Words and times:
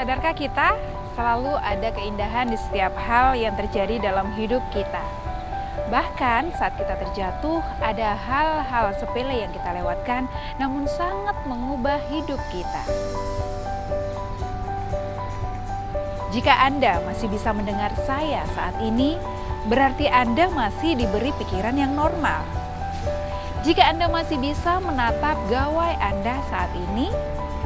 Sadarkah 0.00 0.32
kita 0.32 0.80
selalu 1.12 1.60
ada 1.60 1.92
keindahan 1.92 2.48
di 2.48 2.56
setiap 2.56 2.96
hal 2.96 3.36
yang 3.36 3.52
terjadi 3.52 4.00
dalam 4.00 4.32
hidup 4.32 4.64
kita? 4.72 5.04
Bahkan 5.92 6.56
saat 6.56 6.72
kita 6.80 6.96
terjatuh, 6.96 7.60
ada 7.84 8.16
hal-hal 8.16 8.96
sepele 8.96 9.44
yang 9.44 9.52
kita 9.52 9.76
lewatkan, 9.76 10.24
namun 10.56 10.88
sangat 10.88 11.36
mengubah 11.44 12.00
hidup 12.08 12.40
kita. 12.48 12.80
Jika 16.32 16.64
Anda 16.64 17.04
masih 17.04 17.28
bisa 17.28 17.52
mendengar 17.52 17.92
saya 18.08 18.48
saat 18.56 18.80
ini, 18.80 19.20
berarti 19.68 20.08
Anda 20.08 20.48
masih 20.48 20.96
diberi 20.96 21.28
pikiran 21.36 21.76
yang 21.76 21.92
normal. 21.92 22.59
Jika 23.60 23.92
Anda 23.92 24.08
masih 24.08 24.40
bisa 24.40 24.80
menatap 24.80 25.36
gawai 25.52 25.92
Anda 26.00 26.40
saat 26.48 26.72
ini, 26.72 27.12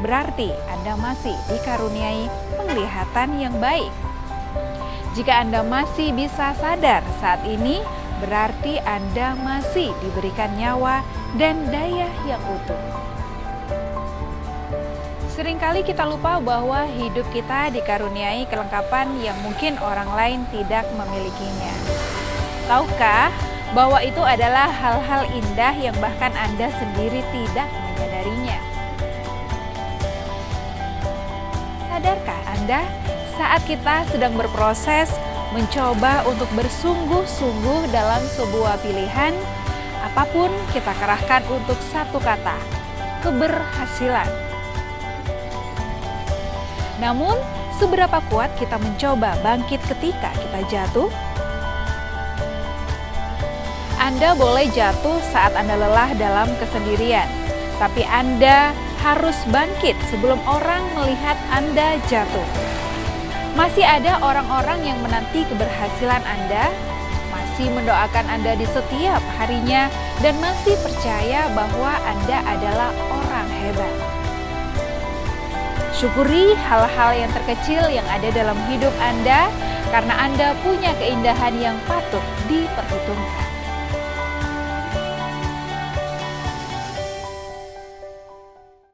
berarti 0.02 0.50
Anda 0.66 0.98
masih 0.98 1.39
dikaruniai 1.46 2.26
penglihatan 2.58 3.39
yang 3.39 3.54
baik. 3.62 3.94
Jika 5.14 5.46
Anda 5.46 5.62
masih 5.62 6.11
bisa 6.11 6.50
sadar 6.58 7.07
saat 7.22 7.46
ini, 7.46 7.79
berarti 8.18 8.82
Anda 8.82 9.39
masih 9.39 9.94
diberikan 10.03 10.58
nyawa 10.58 11.07
dan 11.39 11.62
daya 11.70 12.11
yang 12.26 12.42
utuh. 12.42 12.82
Seringkali 15.31 15.86
kita 15.86 16.03
lupa 16.11 16.42
bahwa 16.42 16.90
hidup 16.90 17.26
kita 17.31 17.70
dikaruniai 17.70 18.50
kelengkapan 18.50 19.14
yang 19.22 19.39
mungkin 19.46 19.79
orang 19.79 20.11
lain 20.11 20.40
tidak 20.50 20.90
memilikinya. 20.98 21.75
Tahukah 22.67 23.54
bahwa 23.74 23.98
itu 24.06 24.22
adalah 24.22 24.70
hal-hal 24.70 25.26
indah 25.34 25.74
yang 25.74 25.96
bahkan 25.98 26.30
Anda 26.38 26.70
sendiri 26.78 27.26
tidak 27.34 27.66
menyadarinya? 27.66 28.58
Sadarkah 31.90 32.41
Anda 32.55 32.80
saat 33.34 33.66
kita 33.66 34.06
sedang 34.14 34.39
berproses 34.39 35.11
mencoba 35.50 36.22
untuk 36.31 36.47
bersungguh-sungguh 36.55 37.91
dalam 37.91 38.22
sebuah 38.39 38.78
pilihan, 38.83 39.34
apa 40.06 40.22
pun 40.31 40.50
kita 40.70 40.94
kerahkan 40.94 41.42
untuk 41.50 41.78
satu 41.91 42.22
kata, 42.22 42.59
keberhasilan. 43.27 44.31
Namun, 47.03 47.34
seberapa 47.75 48.22
kuat 48.31 48.55
kita 48.55 48.78
mencoba 48.78 49.34
bangkit 49.42 49.83
ketika 49.83 50.31
kita 50.34 50.61
jatuh? 50.70 51.11
Anda 54.15 54.31
boleh 54.39 54.70
jatuh 54.70 55.19
saat 55.34 55.59
Anda 55.59 55.75
lelah 55.75 56.15
dalam 56.15 56.47
kesendirian, 56.62 57.27
tapi 57.83 58.07
Anda 58.07 58.71
harus 59.03 59.34
bangkit 59.51 59.98
sebelum 60.06 60.39
orang 60.47 60.87
melihat 60.95 61.34
Anda 61.51 61.98
jatuh. 62.06 62.47
Masih 63.59 63.83
ada 63.83 64.23
orang-orang 64.23 64.87
yang 64.87 65.03
menanti 65.03 65.43
keberhasilan 65.51 66.23
Anda, 66.23 66.71
masih 67.34 67.75
mendoakan 67.75 68.31
Anda 68.31 68.55
di 68.55 68.62
setiap 68.71 69.19
harinya, 69.34 69.91
dan 70.23 70.39
masih 70.39 70.78
percaya 70.78 71.51
bahwa 71.51 71.99
Anda 72.06 72.39
adalah 72.47 72.95
orang 73.11 73.51
hebat. 73.51 73.95
Syukuri 75.91 76.55
hal-hal 76.55 77.19
yang 77.19 77.34
terkecil 77.34 77.83
yang 77.91 78.06
ada 78.06 78.31
dalam 78.31 78.62
hidup 78.71 78.95
Anda, 79.03 79.51
karena 79.91 80.15
Anda 80.23 80.55
punya 80.62 80.95
keindahan 81.03 81.59
yang 81.59 81.75
patut 81.91 82.23
diperhitungkan. 82.47 83.53